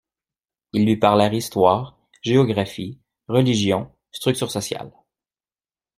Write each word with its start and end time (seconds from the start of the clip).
ils 0.73 0.83
lui 0.83 0.97
parlèrent 0.97 1.35
histoire, 1.35 1.95
géographie, 2.23 2.97
religion, 3.27 3.93
structures 4.11 4.49
sociales 4.49 4.91